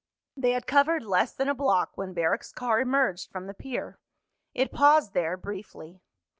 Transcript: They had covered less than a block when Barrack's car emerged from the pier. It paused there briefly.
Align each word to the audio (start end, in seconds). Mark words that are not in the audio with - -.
They 0.35 0.53
had 0.53 0.65
covered 0.65 1.03
less 1.03 1.31
than 1.31 1.47
a 1.47 1.53
block 1.53 1.91
when 1.95 2.15
Barrack's 2.15 2.51
car 2.51 2.79
emerged 2.79 3.29
from 3.31 3.45
the 3.45 3.53
pier. 3.53 3.99
It 4.55 4.71
paused 4.73 5.13
there 5.13 5.37
briefly. 5.37 6.01